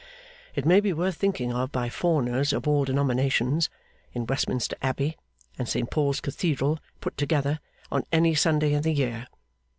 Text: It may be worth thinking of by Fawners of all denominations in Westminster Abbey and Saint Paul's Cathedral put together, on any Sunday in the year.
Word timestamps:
It 0.55 0.65
may 0.65 0.79
be 0.79 0.93
worth 0.93 1.13
thinking 1.17 1.53
of 1.53 1.71
by 1.71 1.87
Fawners 1.87 2.53
of 2.53 2.67
all 2.67 2.85
denominations 2.85 3.69
in 4.13 4.25
Westminster 4.25 4.75
Abbey 4.81 5.15
and 5.59 5.69
Saint 5.69 5.91
Paul's 5.91 6.21
Cathedral 6.21 6.79
put 7.01 7.15
together, 7.17 7.59
on 7.91 8.05
any 8.11 8.33
Sunday 8.33 8.73
in 8.73 8.81
the 8.81 8.93
year. 8.95 9.27